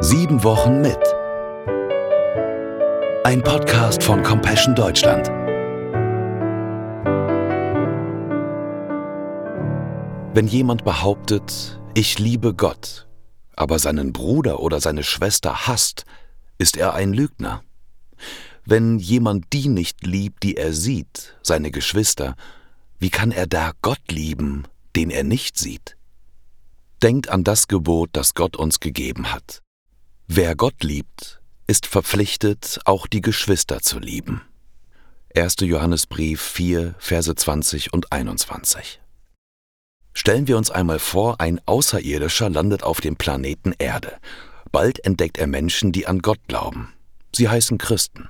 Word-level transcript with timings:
Sieben 0.00 0.44
Wochen 0.44 0.80
mit. 0.80 0.96
Ein 3.24 3.42
Podcast 3.42 4.00
von 4.00 4.22
Compassion 4.22 4.76
Deutschland. 4.76 5.26
Wenn 10.34 10.46
jemand 10.46 10.84
behauptet, 10.84 11.80
ich 11.94 12.20
liebe 12.20 12.54
Gott, 12.54 13.08
aber 13.56 13.80
seinen 13.80 14.12
Bruder 14.12 14.60
oder 14.60 14.80
seine 14.80 15.02
Schwester 15.02 15.66
hasst, 15.66 16.04
ist 16.58 16.76
er 16.76 16.94
ein 16.94 17.12
Lügner. 17.12 17.64
Wenn 18.64 19.00
jemand 19.00 19.52
die 19.52 19.66
nicht 19.66 20.06
liebt, 20.06 20.44
die 20.44 20.56
er 20.56 20.72
sieht, 20.74 21.36
seine 21.42 21.72
Geschwister, 21.72 22.36
wie 23.00 23.10
kann 23.10 23.32
er 23.32 23.48
da 23.48 23.72
Gott 23.82 24.12
lieben, 24.12 24.68
den 24.94 25.10
er 25.10 25.24
nicht 25.24 25.58
sieht? 25.58 25.96
Denkt 27.02 27.30
an 27.30 27.42
das 27.42 27.66
Gebot, 27.66 28.10
das 28.12 28.34
Gott 28.34 28.56
uns 28.56 28.78
gegeben 28.78 29.32
hat. 29.32 29.60
Wer 30.30 30.56
Gott 30.56 30.84
liebt, 30.84 31.40
ist 31.66 31.86
verpflichtet, 31.86 32.80
auch 32.84 33.06
die 33.06 33.22
Geschwister 33.22 33.80
zu 33.80 33.98
lieben. 33.98 34.42
1. 35.34 35.56
Johannesbrief 35.62 36.42
4, 36.42 36.94
Verse 36.98 37.34
20 37.34 37.94
und 37.94 38.12
21. 38.12 39.00
Stellen 40.12 40.46
wir 40.46 40.58
uns 40.58 40.70
einmal 40.70 40.98
vor, 40.98 41.40
ein 41.40 41.62
Außerirdischer 41.64 42.50
landet 42.50 42.82
auf 42.82 43.00
dem 43.00 43.16
Planeten 43.16 43.72
Erde. 43.78 44.18
Bald 44.70 45.02
entdeckt 45.02 45.38
er 45.38 45.46
Menschen, 45.46 45.92
die 45.92 46.06
an 46.06 46.18
Gott 46.18 46.40
glauben. 46.46 46.92
Sie 47.34 47.48
heißen 47.48 47.78
Christen. 47.78 48.28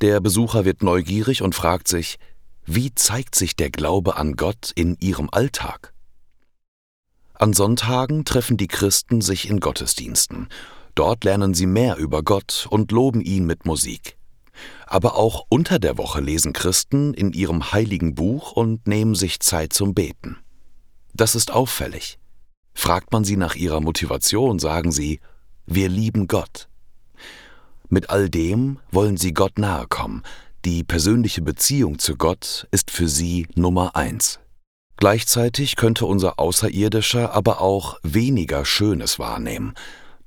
Der 0.00 0.20
Besucher 0.20 0.64
wird 0.64 0.82
neugierig 0.82 1.42
und 1.42 1.54
fragt 1.54 1.86
sich, 1.86 2.16
wie 2.64 2.94
zeigt 2.94 3.34
sich 3.34 3.56
der 3.56 3.68
Glaube 3.68 4.16
an 4.16 4.36
Gott 4.36 4.72
in 4.74 4.96
ihrem 5.00 5.28
Alltag? 5.30 5.92
An 7.34 7.52
Sonntagen 7.52 8.24
treffen 8.24 8.56
die 8.56 8.68
Christen 8.68 9.20
sich 9.20 9.50
in 9.50 9.60
Gottesdiensten 9.60 10.48
Dort 10.94 11.24
lernen 11.24 11.54
sie 11.54 11.66
mehr 11.66 11.96
über 11.96 12.22
Gott 12.22 12.66
und 12.70 12.92
loben 12.92 13.20
ihn 13.20 13.46
mit 13.46 13.64
Musik. 13.64 14.16
Aber 14.86 15.16
auch 15.16 15.46
unter 15.48 15.78
der 15.78 15.98
Woche 15.98 16.20
lesen 16.20 16.52
Christen 16.52 17.14
in 17.14 17.32
ihrem 17.32 17.72
heiligen 17.72 18.14
Buch 18.14 18.52
und 18.52 18.86
nehmen 18.86 19.14
sich 19.14 19.40
Zeit 19.40 19.72
zum 19.72 19.94
Beten. 19.94 20.38
Das 21.14 21.34
ist 21.34 21.52
auffällig. 21.52 22.18
Fragt 22.74 23.12
man 23.12 23.24
sie 23.24 23.36
nach 23.36 23.54
ihrer 23.54 23.80
Motivation, 23.80 24.58
sagen 24.58 24.92
sie, 24.92 25.20
wir 25.66 25.88
lieben 25.88 26.28
Gott. 26.28 26.68
Mit 27.88 28.10
all 28.10 28.28
dem 28.28 28.78
wollen 28.90 29.16
sie 29.16 29.32
Gott 29.32 29.58
nahe 29.58 29.86
kommen. 29.88 30.22
Die 30.64 30.84
persönliche 30.84 31.42
Beziehung 31.42 31.98
zu 31.98 32.16
Gott 32.16 32.66
ist 32.70 32.90
für 32.90 33.08
sie 33.08 33.48
Nummer 33.54 33.96
eins. 33.96 34.38
Gleichzeitig 34.96 35.76
könnte 35.76 36.04
unser 36.04 36.38
Außerirdischer 36.38 37.32
aber 37.32 37.60
auch 37.60 37.98
weniger 38.02 38.64
Schönes 38.64 39.18
wahrnehmen, 39.18 39.74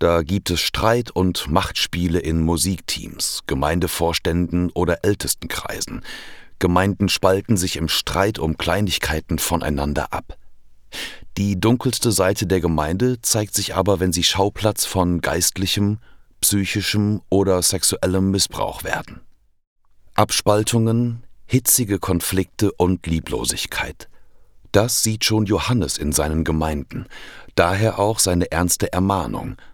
da 0.03 0.21
gibt 0.21 0.49
es 0.49 0.59
Streit 0.59 1.11
und 1.11 1.49
Machtspiele 1.49 2.19
in 2.19 2.41
Musikteams, 2.41 3.43
Gemeindevorständen 3.47 4.69
oder 4.71 5.05
Ältestenkreisen. 5.05 6.03
Gemeinden 6.59 7.07
spalten 7.07 7.55
sich 7.55 7.77
im 7.77 7.87
Streit 7.87 8.37
um 8.37 8.57
Kleinigkeiten 8.57 9.39
voneinander 9.39 10.11
ab. 10.11 10.37
Die 11.37 11.57
dunkelste 11.57 12.11
Seite 12.11 12.47
der 12.47 12.59
Gemeinde 12.59 13.21
zeigt 13.21 13.53
sich 13.53 13.75
aber, 13.75 14.01
wenn 14.01 14.11
sie 14.11 14.25
Schauplatz 14.25 14.83
von 14.83 15.21
geistlichem, 15.21 15.99
psychischem 16.41 17.21
oder 17.29 17.61
sexuellem 17.61 18.29
Missbrauch 18.29 18.83
werden. 18.83 19.21
Abspaltungen, 20.15 21.23
hitzige 21.45 21.97
Konflikte 21.97 22.73
und 22.73 23.07
Lieblosigkeit. 23.07 24.09
Das 24.73 25.01
sieht 25.01 25.23
schon 25.23 25.45
Johannes 25.45 25.97
in 25.97 26.11
seinen 26.11 26.43
Gemeinden, 26.43 27.05
daher 27.55 27.99
auch 27.99 28.19
seine 28.19 28.51
ernste 28.51 28.91
Ermahnung– 28.91 29.55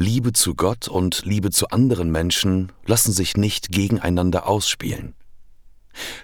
Liebe 0.00 0.32
zu 0.32 0.54
Gott 0.54 0.86
und 0.86 1.24
Liebe 1.24 1.50
zu 1.50 1.70
anderen 1.70 2.12
Menschen 2.12 2.70
lassen 2.86 3.10
sich 3.10 3.36
nicht 3.36 3.72
gegeneinander 3.72 4.46
ausspielen. 4.46 5.14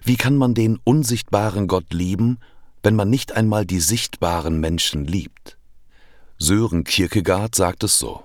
Wie 0.04 0.14
kann 0.14 0.36
man 0.36 0.54
den 0.54 0.78
unsichtbaren 0.84 1.66
Gott 1.66 1.92
lieben, 1.92 2.38
wenn 2.84 2.94
man 2.94 3.10
nicht 3.10 3.32
einmal 3.32 3.66
die 3.66 3.80
sichtbaren 3.80 4.60
Menschen 4.60 5.04
liebt? 5.06 5.58
Sören 6.38 6.84
Kierkegaard 6.84 7.56
sagt 7.56 7.82
es 7.82 7.98
so. 7.98 8.22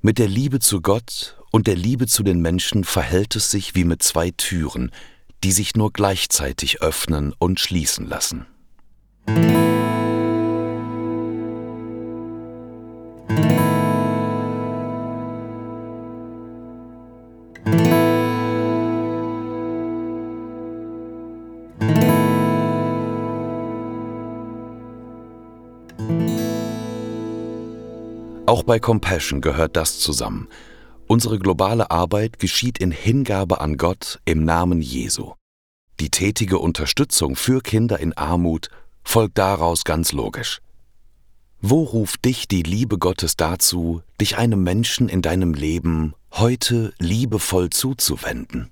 Mit 0.00 0.16
der 0.16 0.28
Liebe 0.28 0.58
zu 0.58 0.80
Gott 0.80 1.36
und 1.52 1.66
der 1.66 1.76
Liebe 1.76 2.06
zu 2.06 2.22
den 2.22 2.40
Menschen 2.40 2.84
verhält 2.84 3.36
es 3.36 3.50
sich 3.50 3.74
wie 3.74 3.84
mit 3.84 4.02
zwei 4.02 4.30
Türen, 4.30 4.90
die 5.44 5.52
sich 5.52 5.74
nur 5.74 5.92
gleichzeitig 5.92 6.80
öffnen 6.80 7.34
und 7.38 7.60
schließen 7.60 8.06
lassen. 8.06 8.46
Auch 28.46 28.62
bei 28.62 28.78
Compassion 28.78 29.40
gehört 29.40 29.76
das 29.76 29.98
zusammen. 29.98 30.46
Unsere 31.08 31.40
globale 31.40 31.90
Arbeit 31.90 32.38
geschieht 32.38 32.78
in 32.78 32.92
Hingabe 32.92 33.60
an 33.60 33.76
Gott 33.76 34.20
im 34.24 34.44
Namen 34.44 34.80
Jesu. 34.80 35.32
Die 35.98 36.10
tätige 36.10 36.58
Unterstützung 36.58 37.34
für 37.34 37.60
Kinder 37.60 37.98
in 37.98 38.12
Armut 38.12 38.68
folgt 39.02 39.38
daraus 39.38 39.82
ganz 39.82 40.12
logisch. 40.12 40.60
Wo 41.60 41.82
ruft 41.82 42.24
dich 42.24 42.46
die 42.46 42.62
Liebe 42.62 42.98
Gottes 42.98 43.36
dazu, 43.36 44.02
dich 44.20 44.36
einem 44.36 44.62
Menschen 44.62 45.08
in 45.08 45.22
deinem 45.22 45.52
Leben 45.52 46.14
heute 46.32 46.94
liebevoll 47.00 47.70
zuzuwenden? 47.70 48.70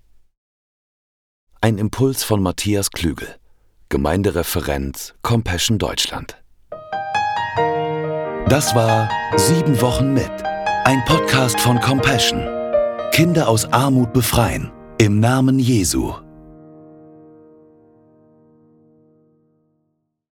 Ein 1.61 1.79
Impuls 1.79 2.23
von 2.23 2.41
Matthias 2.41 2.93
Klügel, 2.93 3.41
Gemeindereferent 3.89 5.17
Compassion 5.23 5.79
Deutschland. 5.79 6.44
Das 8.55 8.73
war 8.73 9.11
Sieben 9.37 9.81
Wochen 9.81 10.15
mit, 10.15 10.31
ein 10.85 11.05
Podcast 11.07 11.59
von 11.59 11.81
Compassion. 11.81 12.41
Kinder 13.11 13.49
aus 13.49 13.65
Armut 13.73 14.13
befreien, 14.13 14.71
im 14.97 15.19
Namen 15.19 15.59
Jesu. 15.59 16.24